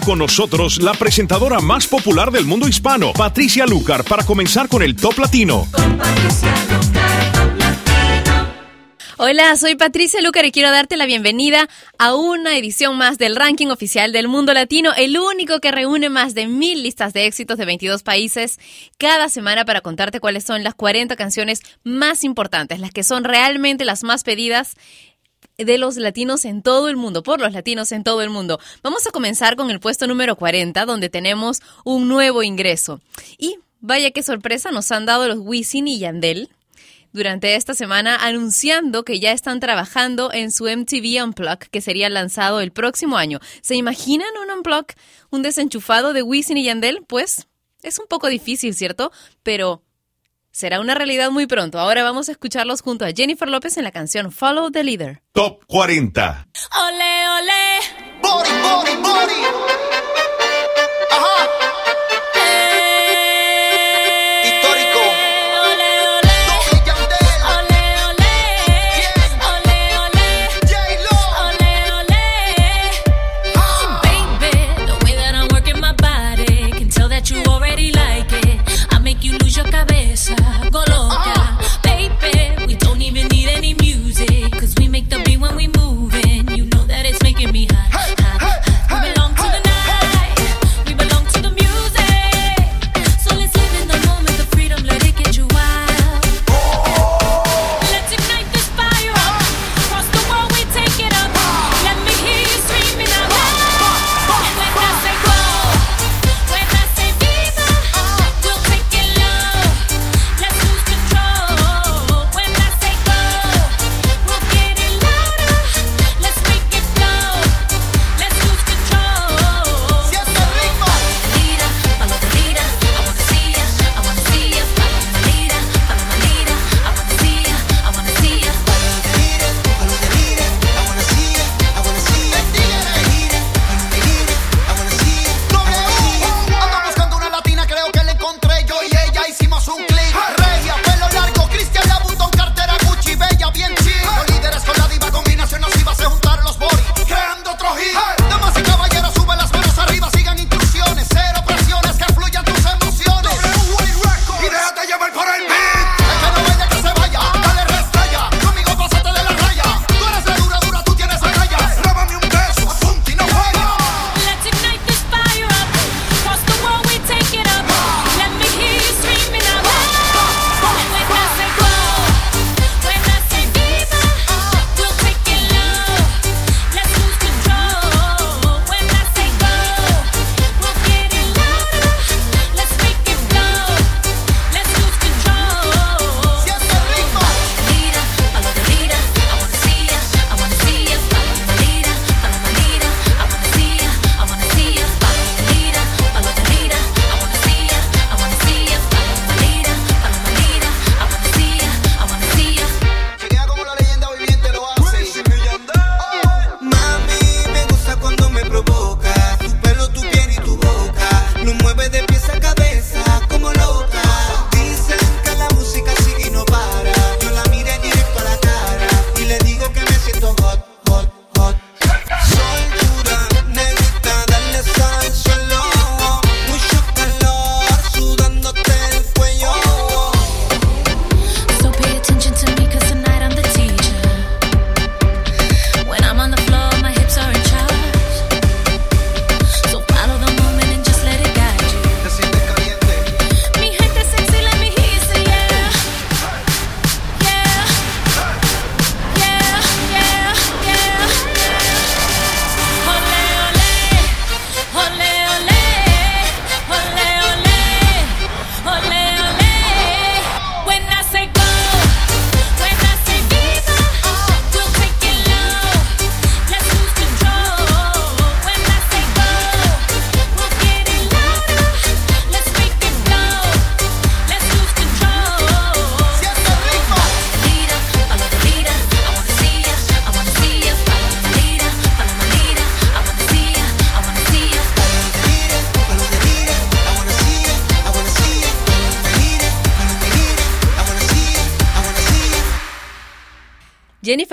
[0.00, 4.96] con nosotros la presentadora más popular del mundo hispano, Patricia Lucar, para comenzar con el
[4.96, 5.68] Top Latino.
[9.18, 11.68] Hola, soy Patricia Lucar y quiero darte la bienvenida
[11.98, 16.34] a una edición más del ranking oficial del mundo latino, el único que reúne más
[16.34, 18.58] de mil listas de éxitos de 22 países
[18.98, 23.84] cada semana para contarte cuáles son las 40 canciones más importantes, las que son realmente
[23.84, 24.74] las más pedidas
[25.64, 28.58] de los latinos en todo el mundo, por los latinos en todo el mundo.
[28.82, 33.00] Vamos a comenzar con el puesto número 40, donde tenemos un nuevo ingreso.
[33.38, 36.48] Y vaya qué sorpresa nos han dado los Wisin y Yandel
[37.12, 42.60] durante esta semana anunciando que ya están trabajando en su MTV Unplugged que sería lanzado
[42.60, 43.38] el próximo año.
[43.60, 44.96] ¿Se imaginan un Unplugged,
[45.30, 47.04] un desenchufado de Wisin y Yandel?
[47.06, 47.46] Pues
[47.82, 49.12] es un poco difícil, ¿cierto?
[49.42, 49.82] Pero
[50.52, 51.80] será una realidad muy pronto.
[51.80, 55.22] Ahora vamos a escucharlos junto a Jennifer López en la canción Follow the Leader.
[55.32, 56.46] Top 40.
[56.86, 58.20] Ole, ole.
[58.22, 59.42] Body, body, body.
[61.10, 61.61] Ajá.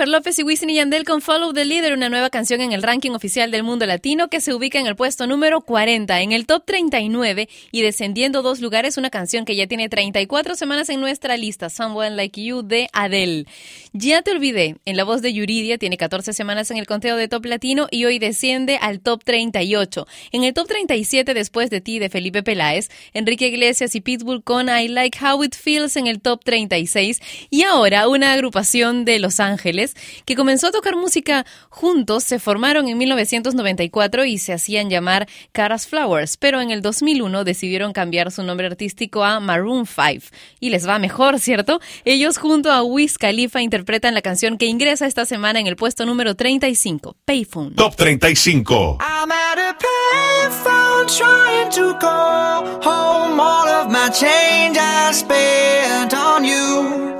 [0.00, 2.82] Jennifer López y Wisin y Yandel con Follow the Leader, una nueva canción en el
[2.82, 6.46] ranking oficial del mundo latino que se ubica en el puesto número 40, en el
[6.46, 11.36] top 39 y descendiendo dos lugares, una canción que ya tiene 34 semanas en nuestra
[11.36, 13.44] lista, Someone Like You de Adele.
[13.92, 17.28] Ya te olvidé, en la voz de Yuridia tiene 14 semanas en el conteo de
[17.28, 20.06] top latino y hoy desciende al top 38.
[20.32, 24.70] En el top 37 después de ti de Felipe Peláez, Enrique Iglesias y Pitbull con
[24.70, 27.20] I Like How It Feels en el top 36
[27.50, 29.89] y ahora una agrupación de Los Ángeles
[30.24, 35.86] que comenzó a tocar música juntos, se formaron en 1994 y se hacían llamar Caras
[35.86, 40.88] Flowers, pero en el 2001 decidieron cambiar su nombre artístico a Maroon 5 y les
[40.88, 41.80] va mejor, ¿cierto?
[42.04, 46.06] Ellos junto a Wiz Khalifa interpretan la canción que ingresa esta semana en el puesto
[46.06, 47.74] número 35, Payphone.
[47.74, 48.98] Top 35.
[49.00, 56.44] I'm at a payphone trying to call home all of my change I spent on
[56.44, 57.16] you.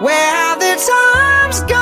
[0.00, 1.79] Where have the times gone,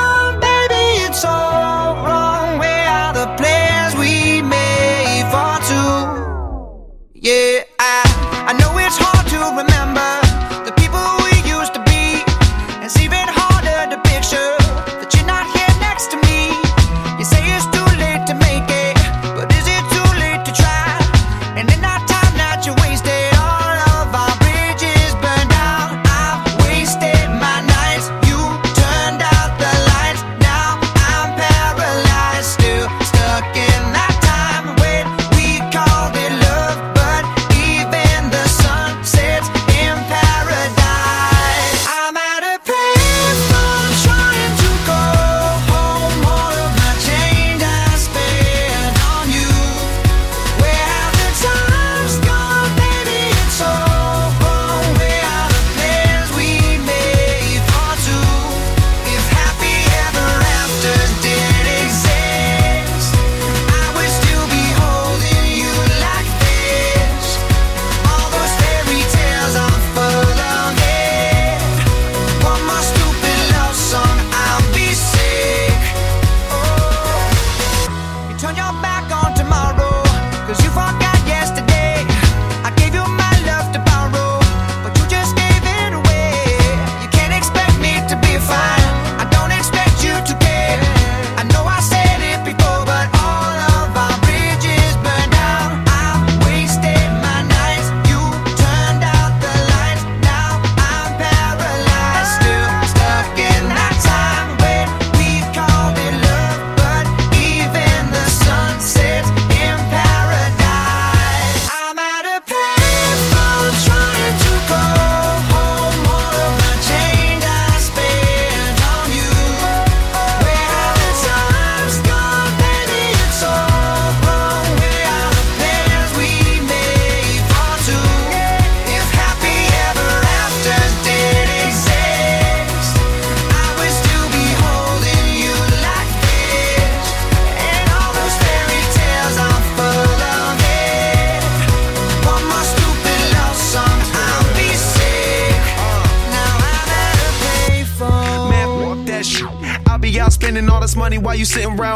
[151.49, 151.88] sitting right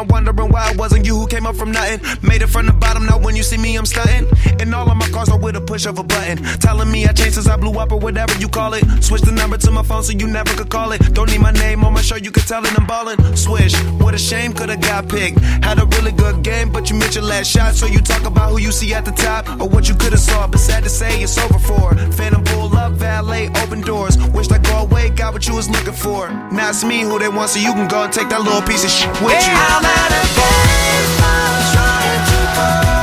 [14.54, 15.38] could've got picked.
[15.40, 17.74] Had a really good game, but you missed your last shot.
[17.74, 20.46] So you talk about who you see at the top or what you could've saw.
[20.46, 21.94] But sad to say, it's over for.
[22.12, 24.16] Phantom pull up, valet, open doors.
[24.28, 26.30] Wished I go away, got what you was looking for.
[26.52, 28.84] Now it's me who they want, so you can go and take that little piece
[28.84, 29.54] of shit with you.
[29.54, 32.93] I'm at a baseball trying to go.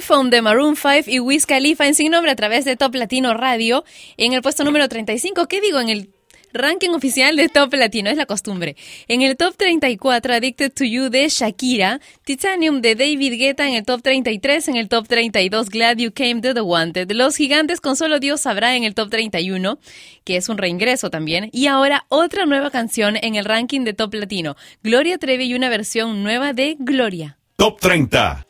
[0.00, 3.34] Payphone de Maroon 5 y Wiz Khalifa en sin nombre a través de Top Latino
[3.34, 3.84] Radio
[4.16, 5.46] en el puesto número 35.
[5.46, 5.78] ¿Qué digo?
[5.78, 6.10] En el
[6.54, 8.76] Ranking oficial de Top Latino, es la costumbre.
[9.08, 13.84] En el Top 34, Addicted to You de Shakira, Titanium de David Guetta en el
[13.84, 17.94] Top 33, en el Top 32, Glad You Came to the Wanted, Los Gigantes con
[17.94, 19.78] Solo Dios Sabrá en el Top 31,
[20.24, 24.14] que es un reingreso también, y ahora otra nueva canción en el ranking de Top
[24.14, 27.36] Latino, Gloria Trevi y una versión nueva de Gloria.
[27.56, 28.46] Top 30.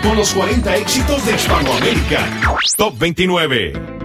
[0.00, 2.20] Con los 40 éxitos de Hispanoamérica.
[2.76, 3.99] Top 29.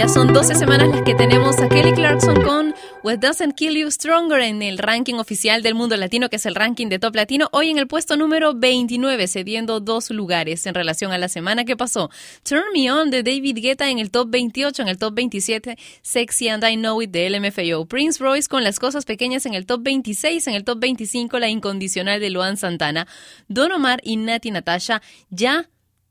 [0.00, 3.90] Ya son 12 semanas las que tenemos a Kelly Clarkson con What Doesn't Kill You
[3.90, 7.50] Stronger en el ranking oficial del mundo latino, que es el ranking de Top Latino,
[7.52, 11.76] hoy en el puesto número 29, cediendo dos lugares en relación a la semana que
[11.76, 12.08] pasó.
[12.44, 16.48] Turn Me On de David Guetta en el top 28, en el top 27, Sexy
[16.48, 17.84] and I Know It de LMFAO.
[17.84, 21.50] Prince Royce con Las Cosas Pequeñas en el top 26, en el top 25, La
[21.50, 23.06] Incondicional de Luan Santana.
[23.48, 25.68] Don Omar y Nati Natasha ya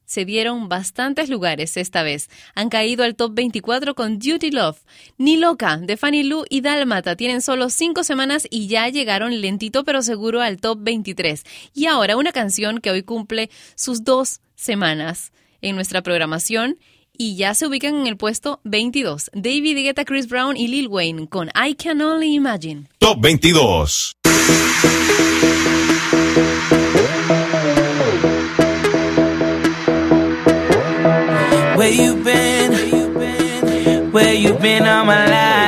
[0.09, 2.31] se dieron bastantes lugares esta vez.
[2.55, 4.79] Han caído al top 24 con Duty Love.
[5.19, 9.83] Ni Loca, de Fanny Lu y Dalmata tienen solo cinco semanas y ya llegaron lentito
[9.83, 11.43] pero seguro al top 23.
[11.75, 16.79] Y ahora una canción que hoy cumple sus dos semanas en nuestra programación
[17.15, 19.29] y ya se ubican en el puesto 22.
[19.35, 22.87] David Guetta, Chris Brown y Lil Wayne con I Can Only Imagine.
[22.97, 24.15] Top 22.
[31.79, 34.11] Where you been?
[34.11, 35.58] Where you been all my life?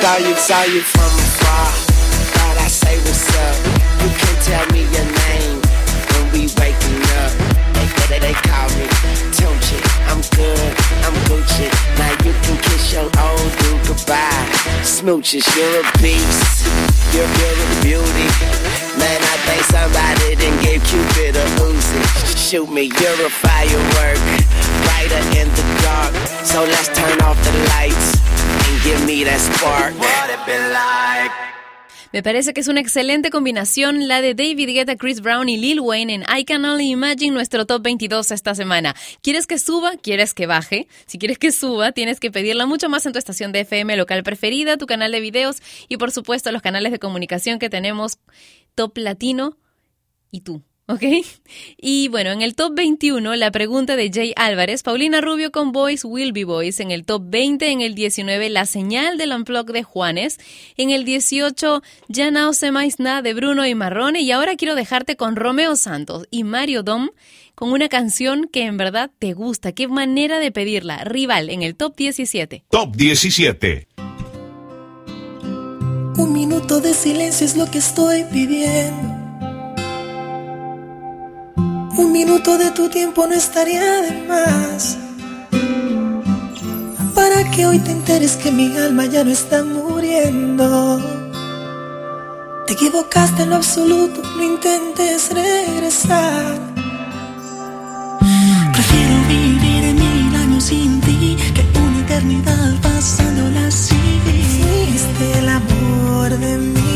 [0.00, 1.68] Saw you, saw you, from afar.
[2.32, 3.56] Thought I say what's up.
[4.00, 5.60] You can't tell me your name
[6.10, 7.32] when we waking up.
[7.76, 8.86] They, they, they call me
[9.36, 9.78] Tunchi.
[10.08, 10.72] I'm good,
[11.04, 11.68] I'm Gucci.
[11.98, 14.48] Now you can kiss your old dude goodbye.
[14.82, 16.66] Smooches, you're a beast.
[17.12, 18.79] You're, you're a beauty.
[19.00, 22.00] Man, I think somebody didn't give Cupid a Uzi.
[22.36, 24.20] Shoot me, you're a firework.
[24.84, 26.12] Brighter in the dark.
[26.44, 28.08] So let's turn off the lights
[28.66, 29.94] and give me that spark.
[29.98, 31.50] What it be like?
[32.12, 35.78] Me parece que es una excelente combinación la de David Guetta, Chris Brown y Lil
[35.78, 38.96] Wayne en I Can Only Imagine, nuestro top 22 esta semana.
[39.22, 39.92] ¿Quieres que suba?
[39.96, 40.88] ¿Quieres que baje?
[41.06, 44.24] Si quieres que suba, tienes que pedirla mucho más en tu estación de FM local
[44.24, 45.58] preferida, tu canal de videos
[45.88, 48.18] y por supuesto los canales de comunicación que tenemos
[48.80, 49.58] Top Latino
[50.30, 50.62] y tú.
[50.86, 51.02] ¿Ok?
[51.76, 56.02] Y bueno, en el top 21, la pregunta de Jay Álvarez, Paulina Rubio con Boys
[56.02, 56.80] Will Be Boys.
[56.80, 60.38] En el top 20, en el 19, La Señal del Unplug de Juanes.
[60.78, 64.22] En el 18, Ya no se más nada de Bruno y Marrone.
[64.22, 67.10] Y ahora quiero dejarte con Romeo Santos y Mario Dom
[67.54, 69.72] con una canción que en verdad te gusta.
[69.72, 71.04] Qué manera de pedirla.
[71.04, 72.64] Rival en el top 17.
[72.70, 74.09] Top 17.
[76.16, 79.08] Un minuto de silencio es lo que estoy pidiendo.
[81.96, 84.96] Un minuto de tu tiempo no estaría de más.
[87.14, 90.98] Para que hoy te enteres que mi alma ya no está muriendo.
[92.66, 96.58] Te equivocaste en lo absoluto, no intentes regresar.
[98.72, 103.96] Prefiero vivir mil años sin ti que una eternidad pasándola así.
[104.24, 105.48] Fuiste el
[106.42, 106.89] amor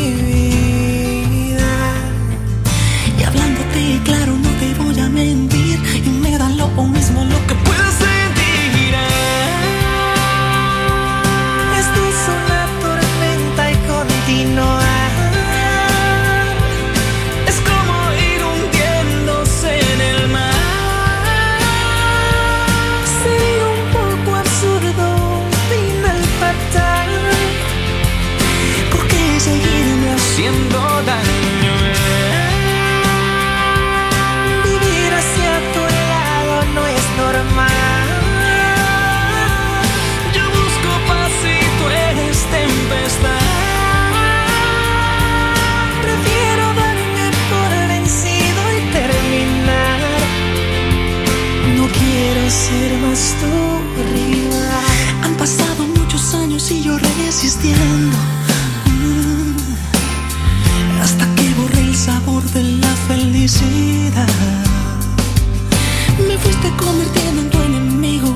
[66.85, 68.31] convirtiendo en tu enemigo,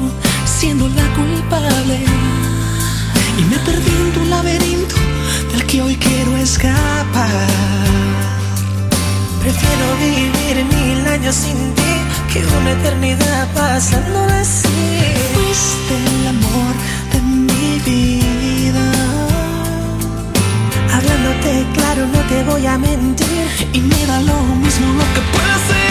[0.45, 1.99] siendo la culpable.
[3.39, 4.97] Y me perdí en tu laberinto
[5.53, 7.49] del que hoy quiero escapar.
[9.43, 11.93] Prefiero vivir mil años sin ti
[12.33, 14.69] que una eternidad pasándola así.
[15.35, 16.73] Fuiste el amor
[17.13, 18.87] de mi vida.
[20.95, 23.47] Hablándote claro, no te voy a mentir.
[23.73, 25.88] Y me da lo mismo lo que puedas sentir.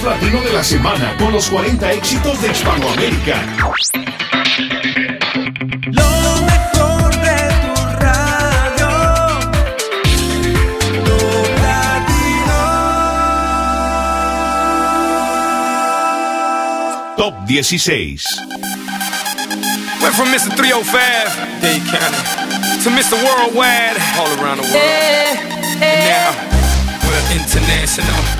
[0.00, 3.42] Escuchas el top latino de la semana con los 40 éxitos de Hispanoamérica.
[5.86, 6.10] Lo
[6.42, 8.88] mejor de tu radio.
[11.04, 12.60] Top Latino.
[17.16, 18.24] Top 16.
[20.02, 20.50] Went from Mr.
[20.56, 22.22] 305, Dade County,
[22.82, 23.16] to Mr.
[23.22, 24.76] Worldwide, all around the world.
[25.82, 26.32] And now,
[27.06, 28.39] we're international.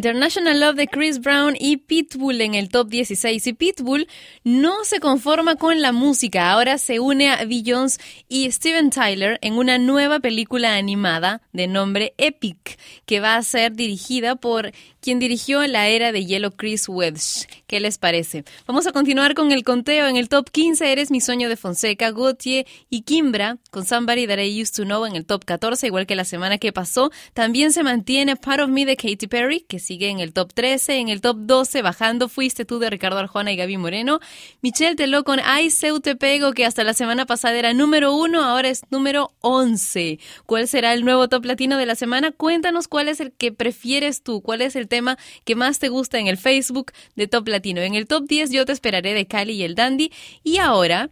[0.00, 3.46] International Love de Chris Brown y Pitbull en el top 16.
[3.48, 4.08] Y Pitbull
[4.44, 9.58] no se conforma con la música, ahora se une a Beyoncé y Steven Tyler en
[9.58, 15.66] una nueva película animada de nombre Epic, que va a ser dirigida por quien dirigió
[15.66, 17.46] la era de hielo Chris Wedge.
[17.66, 18.44] ¿Qué les parece?
[18.66, 20.06] Vamos a continuar con el conteo.
[20.06, 24.38] En el top 15 Eres mi sueño de Fonseca, Gautier y Kimbra con Somebody That
[24.38, 27.10] I Used to Know en el top 14, igual que la semana que pasó.
[27.32, 30.96] También se mantiene Part of Me de Katy Perry, que sigue en el top 13.
[30.96, 34.20] En el top 12, bajando, fuiste tú de Ricardo Arjona y Gaby Moreno.
[34.62, 38.42] Michelle Teló con Ay, Seu Te Pego, que hasta la semana pasada era número 1,
[38.42, 40.18] ahora es número 11.
[40.46, 42.32] ¿Cuál será el nuevo top latino de la semana?
[42.32, 46.18] Cuéntanos cuál es el que prefieres tú, cuál es el tema que más te gusta
[46.18, 47.80] en el Facebook de Top Latino.
[47.80, 50.12] En el top 10 yo te esperaré de Cali y el Dandy.
[50.44, 51.08] Y ahora...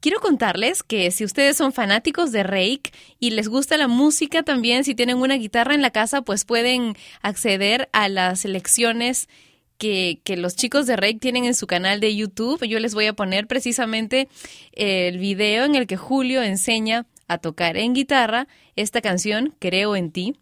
[0.00, 4.82] Quiero contarles que si ustedes son fanáticos de Rake y les gusta la música también,
[4.82, 9.28] si tienen una guitarra en la casa, pues pueden acceder a las selecciones
[9.78, 12.66] que, que, los chicos de Rake tienen en su canal de YouTube.
[12.66, 14.28] Yo les voy a poner precisamente
[14.72, 20.10] el video en el que Julio enseña a tocar en guitarra esta canción, Creo en
[20.10, 20.34] ti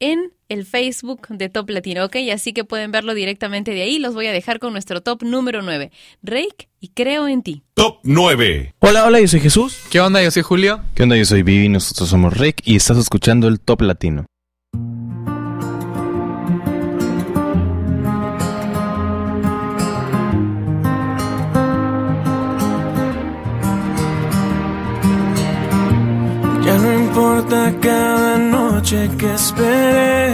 [0.00, 2.16] en el Facebook de Top Latino, ¿ok?
[2.32, 3.98] Así que pueden verlo directamente de ahí.
[3.98, 5.90] Los voy a dejar con nuestro top número 9,
[6.22, 7.62] Rake y Creo en ti.
[7.74, 8.74] Top 9.
[8.78, 9.78] Hola, hola, yo soy Jesús.
[9.90, 10.22] ¿Qué onda?
[10.22, 10.80] Yo soy Julio.
[10.94, 11.16] ¿Qué onda?
[11.16, 14.26] Yo soy Vivi, nosotros somos Rake y estás escuchando el Top Latino.
[26.64, 28.55] Ya no importa cada noche
[28.86, 30.30] que esperé,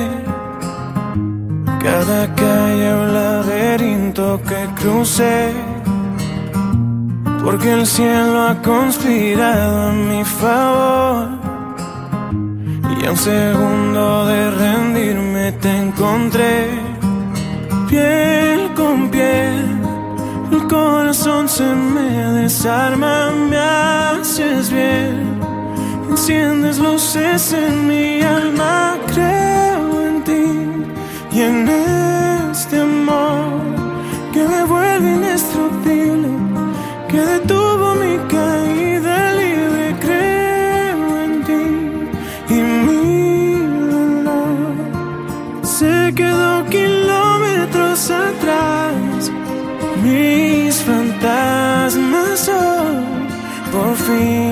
[1.81, 5.55] cada calle o laberinto que crucé,
[7.43, 11.29] porque el cielo ha conspirado a mi favor.
[13.01, 16.69] Y a un segundo de rendirme te encontré,
[17.89, 19.65] piel con piel.
[20.53, 25.41] El corazón se me desarma, me haces bien.
[26.13, 30.45] Enciendes luces en mi alma, creo en ti
[31.33, 31.67] y en
[32.51, 33.63] este amor
[34.31, 36.29] que me vuelve indestructible,
[37.09, 39.97] que detuvo mi caída libre.
[40.05, 41.65] Creo en ti
[42.57, 43.55] y mi
[43.97, 44.75] dolor
[45.63, 49.33] se quedó kilómetros atrás.
[50.05, 53.03] Mis fantasmas hoy
[53.73, 54.52] por fin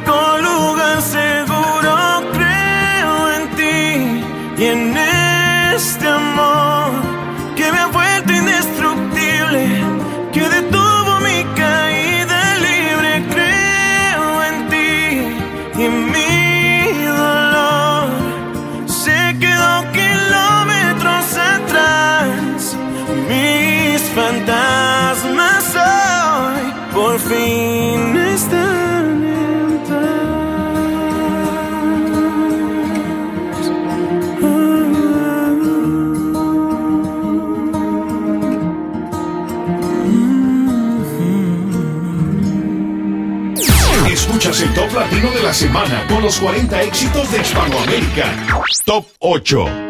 [0.00, 2.22] único lugar seguro.
[2.32, 4.89] Creo en ti y en
[44.90, 48.46] Escuchas el top latino de la semana con los 40 éxitos de Hispanoamérica.
[48.84, 49.89] Top 8.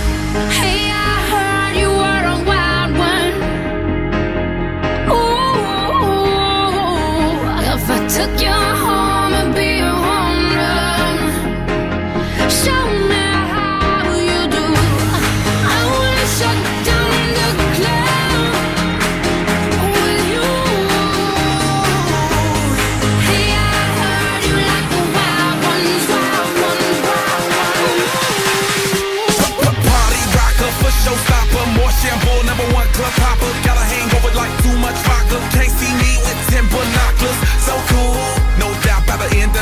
[0.33, 0.95] Hey, I
[1.31, 3.33] heard you were a wild one.
[5.11, 5.59] Ooh,
[7.73, 11.15] if I took you home and be a home run,
[12.49, 12.85] show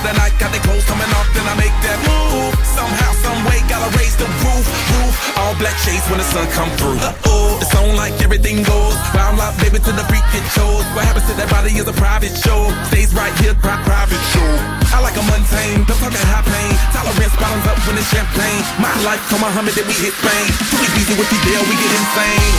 [0.10, 2.54] the night, got the clothes coming off, then I make that move.
[2.66, 4.66] Somehow, some way, gotta raise the roof,
[4.98, 5.14] roof.
[5.38, 6.98] All black shades when the sun come through.
[6.98, 8.98] Uh-oh, it's on like everything goes.
[9.14, 10.82] Round like baby to the freak it shows.
[10.98, 12.74] What happens to that body is a private show.
[12.90, 14.50] Stays right here, pri- private show.
[14.90, 16.74] I like a mundane, don't talk high pain.
[16.90, 18.64] Tolerance bottoms up when it's champagne.
[18.82, 20.46] My life, come on, Muhammad, then we hit Spain.
[20.74, 22.54] Too easy with you, deal, we get insane.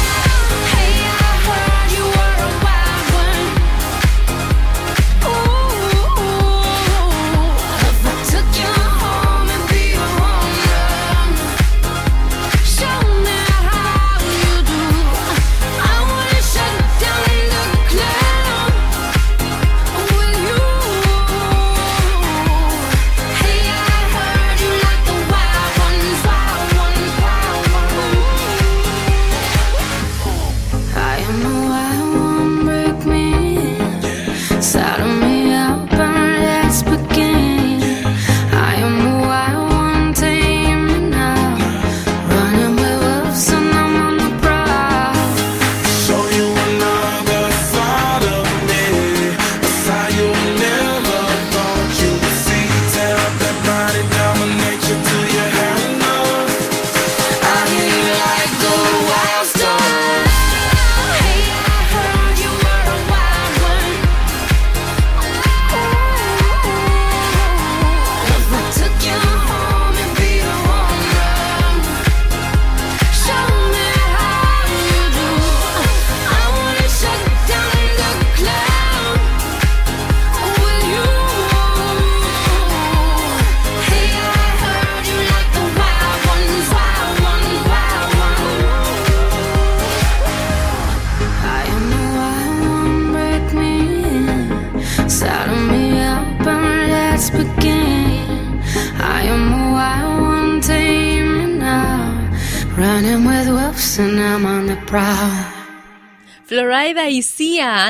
[0.70, 0.89] Hey.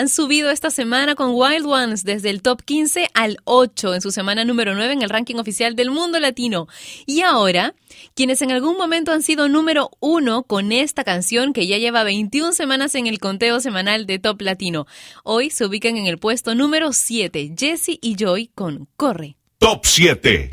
[0.01, 4.11] Han subido esta semana con Wild Ones desde el top 15 al 8 en su
[4.11, 6.69] semana número 9 en el ranking oficial del mundo latino.
[7.05, 7.75] Y ahora,
[8.15, 12.53] quienes en algún momento han sido número 1 con esta canción que ya lleva 21
[12.53, 14.87] semanas en el conteo semanal de top latino.
[15.23, 19.37] Hoy se ubican en el puesto número 7, Jesse y Joy con Corre.
[19.59, 20.53] Top 7.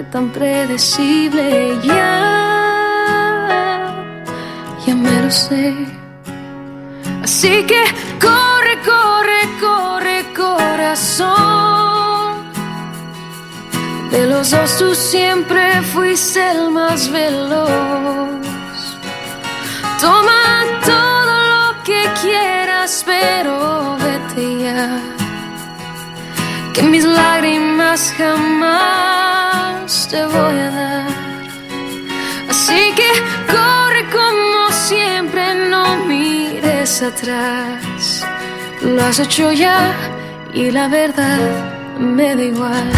[0.00, 1.78] Tan predecible.
[1.82, 2.14] Ya,
[4.86, 5.74] ya me lo sé.
[7.22, 7.82] Así que
[8.20, 11.32] corre, corre, corre, corazón.
[14.10, 17.68] De los dos tú siempre fuiste el más veloz.
[20.00, 25.00] Toma todo lo que quieras, pero vete ya
[26.72, 29.41] que mis lágrimas jamás
[30.12, 31.06] te voy a dar.
[32.50, 33.10] Así que
[33.54, 38.26] corre como siempre, no mires atrás.
[38.82, 39.94] Lo has hecho ya
[40.52, 41.40] y la verdad
[41.98, 42.90] me da igual.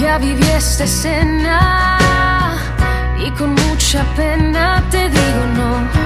[0.00, 1.85] Ya viví esta escena
[3.86, 6.05] mucha pena te digo no.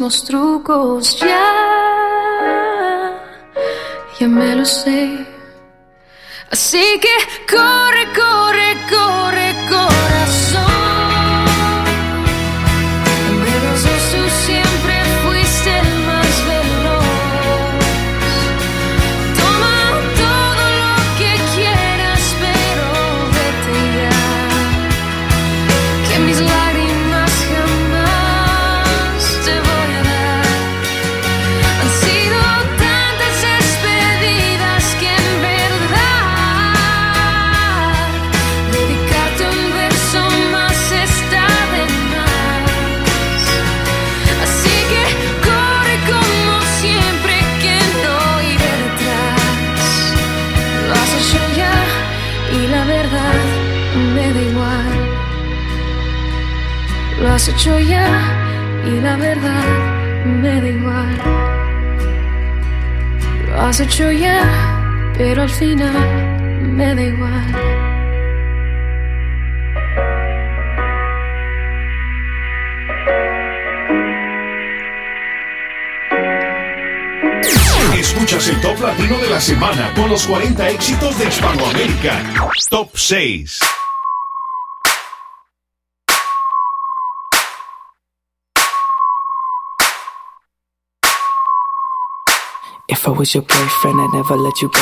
[0.00, 1.18] Mismos trucos.
[1.18, 3.12] Ya,
[4.18, 5.26] ya me lo sé.
[6.50, 7.08] Así que
[83.10, 83.58] Top 6.
[92.88, 94.80] If I was your boyfriend, I'd never let you go.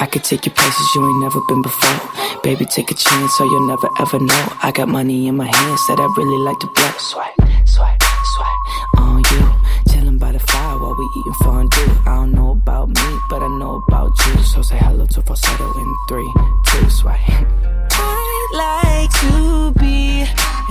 [0.00, 2.40] I could take you places you ain't never been before.
[2.42, 4.48] Baby, take a chance, so you'll never ever know.
[4.64, 6.90] I got money in my hands that I really like to blow.
[6.98, 7.34] Swipe,
[7.66, 8.02] swipe,
[8.34, 9.92] swipe on you.
[9.92, 10.59] Chilling by the fire
[10.90, 11.92] while we eating fondue.
[12.06, 14.42] I don't know about me, but I know about you.
[14.42, 16.32] So say hello to falsetto in three,
[16.66, 17.18] two, swipe.
[17.92, 20.22] I'd like to be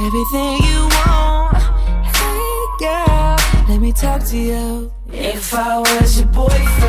[0.06, 1.58] everything you want.
[2.18, 3.38] Hey girl,
[3.70, 4.92] let me talk to you.
[5.12, 6.89] If I was your boyfriend,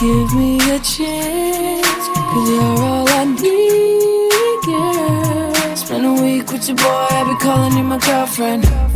[0.00, 5.76] give me a chance, cause you're all I need, girl.
[5.76, 8.87] Spend a week with your boy, I'll be calling you my girlfriend.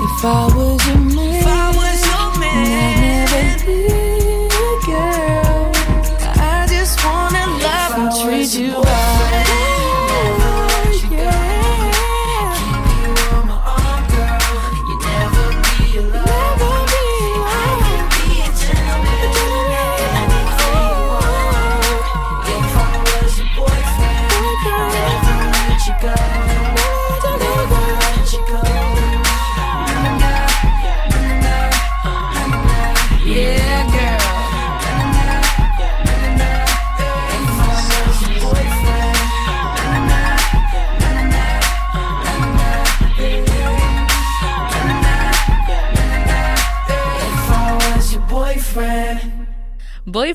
[0.00, 2.97] If I was your man, if I was your man,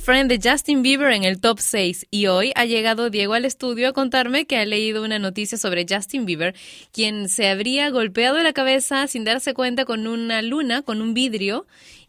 [0.05, 3.87] Boyfriend de Justin Bieber en el top 6 y hoy ha llegado Diego al estudio
[3.87, 6.55] a contarme que ha leído una noticia sobre Justin Bieber,
[6.91, 11.65] quien se habría golpeado la cabeza sin darse cuenta con una luna, con un vidrio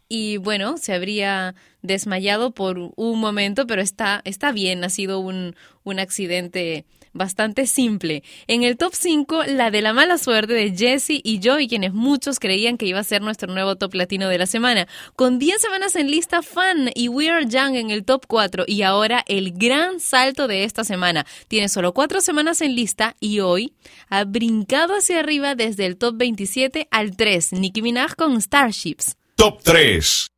[0.09, 5.55] y bueno, se habría desmayado por un momento, pero está, está bien, ha sido un,
[5.85, 6.83] un accidente
[7.15, 8.23] bastante simple.
[8.45, 12.39] En el top 5, la de la mala suerte de Jesse y Joey, quienes muchos
[12.39, 14.87] creían que iba a ser nuestro nuevo top latino de la semana.
[15.15, 18.83] Con 10 semanas en lista, Fan y We Are Young en el top 4 y
[18.83, 21.25] ahora el gran salto de esta semana.
[21.47, 23.73] Tiene solo 4 semanas en lista y hoy
[24.09, 27.53] ha brincado hacia arriba desde el top 27 al 3.
[27.53, 29.15] Nicki Minaj con Starships.
[29.35, 30.29] Top 3.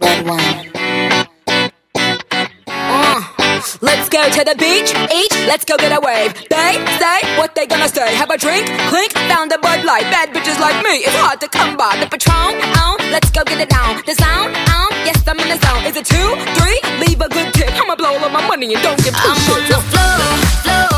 [0.00, 0.75] wild one.
[3.80, 6.32] Let's go to the beach, each, let's go get a wave.
[6.48, 8.14] They say what they gonna say.
[8.14, 10.04] Have a drink, clink, found a Bud Light.
[10.10, 11.96] Bad bitches like me, it's hard to come by.
[12.00, 14.02] The Patron, on, let's go get it down.
[14.06, 15.84] The sound, on, yes I'm in the zone.
[15.84, 16.78] Is it two, three?
[17.06, 17.70] Leave a good tip.
[17.80, 19.54] I'ma blow all my money and don't give two I'm shits.
[19.54, 20.95] on the floor, floor.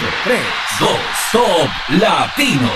[0.00, 0.40] 3,
[0.80, 0.90] 2,
[1.32, 1.68] Top
[2.00, 2.70] Latino.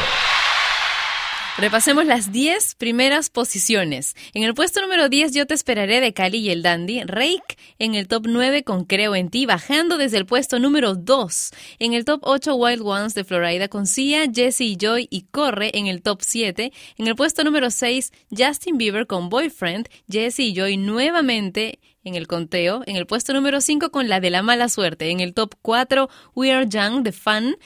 [1.57, 4.15] Repasemos las 10 primeras posiciones.
[4.35, 7.03] En el puesto número 10, Yo te esperaré de Cali y el Dandy.
[7.05, 11.51] Rake en el top 9 con Creo en ti, bajando desde el puesto número 2.
[11.79, 15.71] En el top 8, Wild Ones de Florida con Sia, Jesse y Joy y Corre
[15.79, 16.73] en el top 7.
[16.99, 22.27] En el puesto número 6, Justin Bieber con Boyfriend, Jesse y Joy nuevamente en el
[22.27, 22.83] conteo.
[22.87, 25.11] En el puesto número 5 con la de la mala suerte.
[25.11, 27.57] En el top 4, We Are Young de Fun.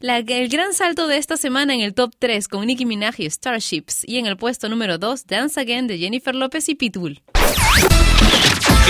[0.00, 4.04] El gran salto de esta semana en el top 3 con Nicki Minaj y Starships.
[4.06, 7.22] Y en el puesto número 2, Dance Again de Jennifer López y Pitbull.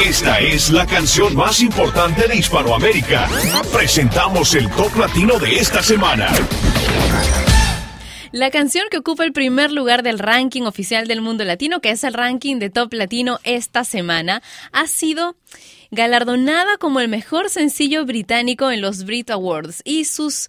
[0.04, 3.28] Esta es la canción más importante de Hispanoamérica.
[3.72, 6.28] Presentamos el top latino de esta semana.
[8.36, 12.04] La canción que ocupa el primer lugar del ranking oficial del mundo latino, que es
[12.04, 15.36] el ranking de top latino esta semana, ha sido
[15.90, 20.48] galardonada como el mejor sencillo británico en los Brit Awards y sus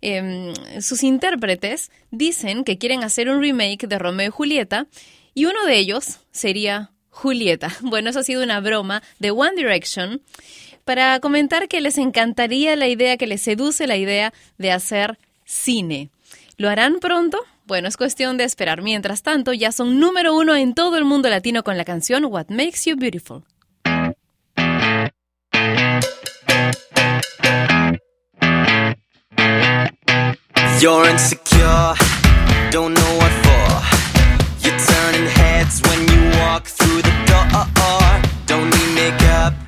[0.00, 4.88] em, sus intérpretes dicen que quieren hacer un remake de Romeo y Julieta
[5.32, 7.68] y uno de ellos sería Julieta.
[7.82, 10.22] Bueno, eso ha sido una broma de One Direction
[10.84, 16.10] para comentar que les encantaría la idea, que les seduce la idea de hacer cine.
[16.58, 17.38] ¿Lo harán pronto?
[17.66, 18.82] Bueno, es cuestión de esperar.
[18.82, 22.48] Mientras tanto, ya son número uno en todo el mundo latino con la canción What
[22.48, 23.44] Makes You Beautiful.
[30.80, 31.94] You're insecure,
[32.72, 33.98] don't know what for.
[34.86, 37.66] Turning heads when you walk through the door.
[38.46, 39.67] Don't need makeup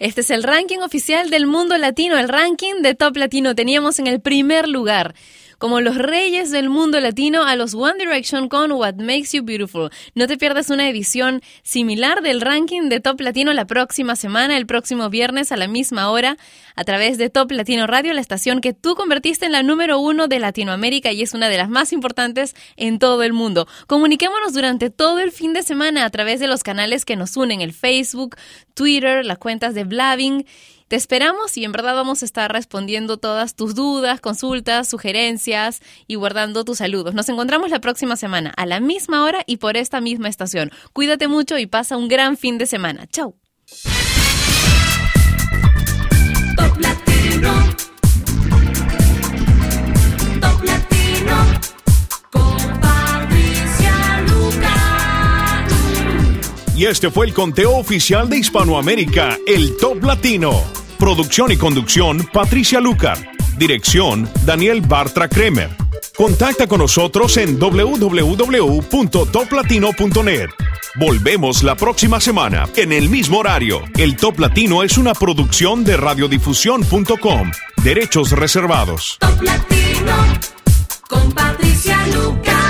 [0.00, 3.54] Este es el ranking oficial del mundo latino, el ranking de Top Latino.
[3.54, 5.14] Teníamos en el primer lugar
[5.60, 9.90] como los reyes del mundo latino a los One Direction con What Makes You Beautiful.
[10.14, 14.64] No te pierdas una edición similar del ranking de Top Latino la próxima semana, el
[14.64, 16.38] próximo viernes a la misma hora,
[16.76, 20.28] a través de Top Latino Radio, la estación que tú convertiste en la número uno
[20.28, 23.68] de Latinoamérica y es una de las más importantes en todo el mundo.
[23.86, 27.60] Comuniquémonos durante todo el fin de semana a través de los canales que nos unen,
[27.60, 28.36] el Facebook,
[28.72, 30.46] Twitter, las cuentas de Blabbing.
[30.90, 36.16] Te esperamos y en verdad vamos a estar respondiendo todas tus dudas, consultas, sugerencias y
[36.16, 37.14] guardando tus saludos.
[37.14, 40.72] Nos encontramos la próxima semana a la misma hora y por esta misma estación.
[40.92, 43.06] Cuídate mucho y pasa un gran fin de semana.
[43.06, 43.36] Chau.
[46.56, 47.52] Top Latino.
[50.40, 51.60] Top Latino.
[52.32, 55.66] Con Patricia Luca.
[56.76, 60.79] Y este fue el conteo oficial de Hispanoamérica, el Top Latino.
[61.00, 63.16] Producción y conducción, Patricia Lucar.
[63.56, 65.70] Dirección, Daniel Bartra Kremer.
[66.14, 70.50] Contacta con nosotros en www.toplatino.net.
[70.96, 73.80] Volvemos la próxima semana, en el mismo horario.
[73.96, 77.50] El Top Latino es una producción de radiodifusión.com.
[77.82, 79.16] Derechos reservados.
[79.20, 80.12] Top Latino,
[81.08, 82.60] con Patricia Lucar.